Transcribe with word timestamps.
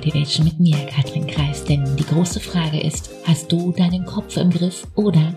Motivation 0.00 0.46
mit 0.46 0.58
mir, 0.58 0.86
Katrin 0.86 1.26
Kreis. 1.26 1.62
Denn 1.62 1.84
die 1.98 2.06
große 2.06 2.40
Frage 2.40 2.80
ist, 2.80 3.10
hast 3.24 3.52
du 3.52 3.70
deinen 3.70 4.06
Kopf 4.06 4.38
im 4.38 4.48
Griff 4.48 4.86
oder 4.94 5.34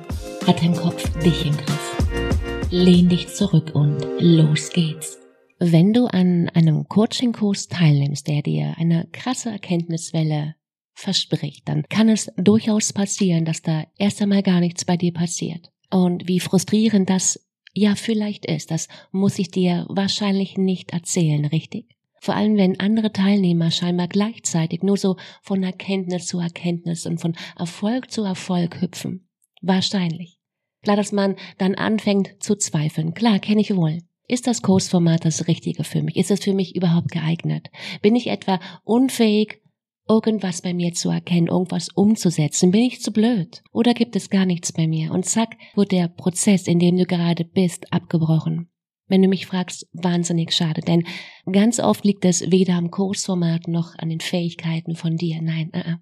hat 0.47 0.61
dein 0.61 0.73
Kopf 0.73 1.03
dich 1.19 1.45
im 1.45 1.51
Griff? 1.51 2.69
Lehn 2.71 3.09
dich 3.09 3.27
zurück 3.27 3.71
und 3.73 3.97
los 4.19 4.69
geht's. 4.69 5.19
Wenn 5.59 5.91
du 5.91 6.05
an 6.05 6.47
einem 6.53 6.87
Coaching-Kurs 6.87 7.67
teilnimmst, 7.67 8.25
der 8.29 8.41
dir 8.41 8.75
eine 8.77 9.09
krasse 9.11 9.49
Erkenntniswelle 9.49 10.55
verspricht, 10.93 11.67
dann 11.67 11.83
kann 11.89 12.07
es 12.07 12.31
durchaus 12.37 12.93
passieren, 12.93 13.43
dass 13.43 13.63
da 13.63 13.83
erst 13.97 14.21
einmal 14.21 14.43
gar 14.43 14.61
nichts 14.61 14.85
bei 14.85 14.95
dir 14.95 15.11
passiert. 15.11 15.73
Und 15.89 16.29
wie 16.29 16.39
frustrierend 16.39 17.09
das 17.09 17.49
ja 17.73 17.95
vielleicht 17.95 18.45
ist, 18.45 18.71
das 18.71 18.87
muss 19.11 19.39
ich 19.39 19.51
dir 19.51 19.85
wahrscheinlich 19.89 20.57
nicht 20.57 20.93
erzählen, 20.93 21.43
richtig? 21.43 21.97
Vor 22.23 22.37
allem, 22.37 22.55
wenn 22.55 22.79
andere 22.79 23.11
Teilnehmer 23.11 23.69
scheinbar 23.69 24.07
gleichzeitig 24.07 24.81
nur 24.81 24.95
so 24.95 25.17
von 25.41 25.61
Erkenntnis 25.61 26.25
zu 26.25 26.39
Erkenntnis 26.39 27.05
und 27.05 27.19
von 27.19 27.35
Erfolg 27.59 28.11
zu 28.11 28.23
Erfolg 28.23 28.79
hüpfen. 28.81 29.27
Wahrscheinlich. 29.61 30.39
Klar, 30.83 30.95
dass 30.95 31.11
man 31.11 31.35
dann 31.57 31.75
anfängt 31.75 32.41
zu 32.41 32.55
zweifeln. 32.55 33.13
Klar, 33.13 33.39
kenne 33.39 33.59
ich 33.59 33.75
wohl. 33.75 33.97
Ist 34.25 34.47
das 34.47 34.61
Kursformat 34.61 35.25
das 35.25 35.49
Richtige 35.49 35.83
für 35.83 36.01
mich? 36.01 36.15
Ist 36.15 36.31
es 36.31 36.41
für 36.41 36.53
mich 36.53 36.77
überhaupt 36.77 37.11
geeignet? 37.11 37.69
Bin 38.01 38.15
ich 38.15 38.27
etwa 38.27 38.61
unfähig, 38.85 39.61
irgendwas 40.07 40.61
bei 40.61 40.73
mir 40.73 40.93
zu 40.93 41.09
erkennen, 41.09 41.47
irgendwas 41.47 41.89
umzusetzen? 41.89 42.71
Bin 42.71 42.83
ich 42.83 43.01
zu 43.01 43.11
blöd? 43.11 43.63
Oder 43.73 43.93
gibt 43.93 44.15
es 44.15 44.29
gar 44.29 44.45
nichts 44.45 44.71
bei 44.71 44.87
mir? 44.87 45.11
Und 45.11 45.25
zack, 45.25 45.57
wird 45.75 45.91
der 45.91 46.07
Prozess, 46.07 46.67
in 46.67 46.79
dem 46.79 46.95
du 46.95 47.05
gerade 47.05 47.43
bist, 47.43 47.91
abgebrochen. 47.91 48.69
Wenn 49.07 49.21
du 49.21 49.27
mich 49.27 49.45
fragst, 49.45 49.87
wahnsinnig 49.93 50.53
schade, 50.53 50.81
denn 50.81 51.03
ganz 51.51 51.79
oft 51.79 52.05
liegt 52.05 52.25
es 52.25 52.51
weder 52.51 52.75
am 52.75 52.89
Kursformat 52.89 53.67
noch 53.67 53.97
an 53.97 54.09
den 54.09 54.21
Fähigkeiten 54.21 54.95
von 54.95 55.17
dir. 55.17 55.41
Nein, 55.41 55.71
uh 55.75 55.79
-uh. 55.79 55.97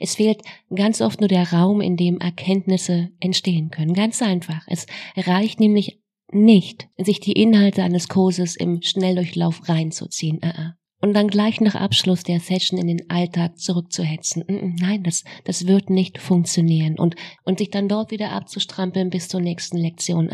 es 0.00 0.14
fehlt 0.14 0.42
ganz 0.74 1.00
oft 1.00 1.20
nur 1.20 1.28
der 1.28 1.52
Raum, 1.52 1.80
in 1.80 1.96
dem 1.96 2.18
Erkenntnisse 2.18 3.10
entstehen 3.20 3.70
können. 3.70 3.94
Ganz 3.94 4.22
einfach. 4.22 4.62
Es 4.66 4.86
reicht 5.16 5.60
nämlich 5.60 6.00
nicht, 6.32 6.88
sich 6.96 7.20
die 7.20 7.32
Inhalte 7.32 7.82
eines 7.82 8.08
Kurses 8.08 8.56
im 8.56 8.80
Schnelldurchlauf 8.82 9.68
reinzuziehen. 9.68 10.40
Uh 10.42 10.72
und 11.02 11.14
dann 11.14 11.28
gleich 11.28 11.60
nach 11.60 11.74
Abschluss 11.74 12.22
der 12.22 12.38
Session 12.38 12.78
in 12.78 12.86
den 12.86 13.10
Alltag 13.10 13.58
zurückzuhetzen. 13.58 14.44
Nein, 14.78 15.02
das, 15.02 15.24
das 15.44 15.66
wird 15.66 15.90
nicht 15.90 16.18
funktionieren. 16.18 16.96
Und, 16.96 17.16
und 17.44 17.58
sich 17.58 17.70
dann 17.70 17.88
dort 17.88 18.12
wieder 18.12 18.30
abzustrampeln 18.30 19.10
bis 19.10 19.28
zur 19.28 19.40
nächsten 19.40 19.78
Lektion. 19.78 20.30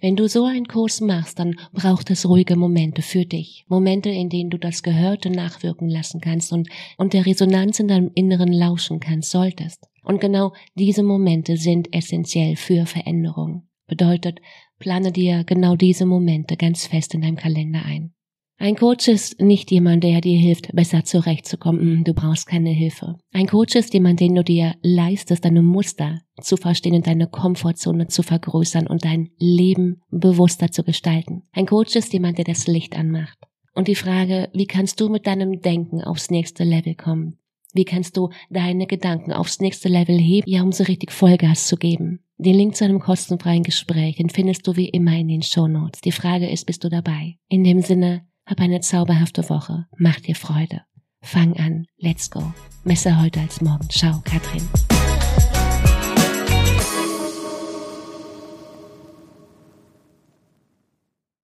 Wenn 0.00 0.16
du 0.16 0.28
so 0.28 0.44
einen 0.44 0.66
Kurs 0.66 1.00
machst, 1.00 1.38
dann 1.38 1.56
braucht 1.72 2.10
es 2.10 2.28
ruhige 2.28 2.56
Momente 2.56 3.02
für 3.02 3.24
dich. 3.24 3.64
Momente, 3.68 4.10
in 4.10 4.28
denen 4.28 4.50
du 4.50 4.58
das 4.58 4.82
Gehörte 4.82 5.30
nachwirken 5.30 5.88
lassen 5.88 6.20
kannst 6.20 6.52
und, 6.52 6.68
und 6.96 7.12
der 7.12 7.26
Resonanz 7.26 7.80
in 7.80 7.88
deinem 7.88 8.10
Inneren 8.14 8.52
lauschen 8.52 9.00
kannst, 9.00 9.30
solltest. 9.30 9.88
Und 10.02 10.20
genau 10.20 10.52
diese 10.74 11.02
Momente 11.02 11.56
sind 11.56 11.92
essentiell 11.94 12.56
für 12.56 12.86
Veränderung. 12.86 13.68
Bedeutet, 13.86 14.40
plane 14.78 15.12
dir 15.12 15.44
genau 15.44 15.76
diese 15.76 16.06
Momente 16.06 16.56
ganz 16.56 16.86
fest 16.86 17.14
in 17.14 17.22
deinem 17.22 17.36
Kalender 17.36 17.84
ein. 17.84 18.14
Ein 18.56 18.76
Coach 18.76 19.08
ist 19.08 19.40
nicht 19.40 19.70
jemand, 19.72 20.04
der 20.04 20.20
dir 20.20 20.38
hilft, 20.38 20.74
besser 20.74 21.04
zurechtzukommen. 21.04 22.04
Du 22.04 22.14
brauchst 22.14 22.46
keine 22.46 22.70
Hilfe. 22.70 23.16
Ein 23.32 23.46
Coach 23.46 23.74
ist 23.74 23.92
jemand, 23.92 24.20
den 24.20 24.34
du 24.34 24.44
dir 24.44 24.74
leistest, 24.80 25.44
deine 25.44 25.62
Muster 25.62 26.20
zu 26.40 26.56
verstehen 26.56 26.94
und 26.94 27.06
deine 27.06 27.26
Komfortzone 27.26 28.06
zu 28.06 28.22
vergrößern 28.22 28.86
und 28.86 29.04
dein 29.04 29.30
Leben 29.38 30.02
bewusster 30.10 30.70
zu 30.70 30.84
gestalten. 30.84 31.42
Ein 31.52 31.66
Coach 31.66 31.96
ist 31.96 32.12
jemand, 32.12 32.38
der 32.38 32.44
das 32.44 32.66
Licht 32.68 32.96
anmacht. 32.96 33.38
Und 33.74 33.88
die 33.88 33.96
Frage, 33.96 34.50
wie 34.54 34.66
kannst 34.66 35.00
du 35.00 35.08
mit 35.08 35.26
deinem 35.26 35.60
Denken 35.60 36.02
aufs 36.02 36.30
nächste 36.30 36.62
Level 36.62 36.94
kommen? 36.94 37.38
Wie 37.72 37.84
kannst 37.84 38.16
du 38.16 38.30
deine 38.50 38.86
Gedanken 38.86 39.32
aufs 39.32 39.58
nächste 39.58 39.88
Level 39.88 40.16
heben, 40.16 40.48
ja, 40.48 40.62
um 40.62 40.70
so 40.70 40.84
richtig 40.84 41.10
Vollgas 41.10 41.66
zu 41.66 41.76
geben? 41.76 42.20
Den 42.38 42.54
Link 42.54 42.76
zu 42.76 42.84
einem 42.84 43.00
kostenfreien 43.00 43.64
Gespräch, 43.64 44.16
den 44.16 44.30
findest 44.30 44.66
du 44.66 44.76
wie 44.76 44.88
immer 44.88 45.16
in 45.16 45.26
den 45.26 45.42
Show 45.42 45.66
Notes. 45.66 46.00
Die 46.00 46.12
Frage 46.12 46.48
ist, 46.48 46.66
bist 46.66 46.84
du 46.84 46.88
dabei? 46.88 47.36
In 47.48 47.64
dem 47.64 47.80
Sinne, 47.80 48.26
hab 48.46 48.60
eine 48.60 48.80
zauberhafte 48.80 49.48
Woche. 49.48 49.86
Mach 49.96 50.20
dir 50.20 50.34
Freude. 50.34 50.82
Fang 51.22 51.56
an. 51.56 51.86
Let's 51.98 52.30
go. 52.30 52.52
Messer 52.84 53.20
heute 53.20 53.40
als 53.40 53.60
morgen. 53.60 53.88
Ciao, 53.88 54.20
Katrin. 54.24 54.68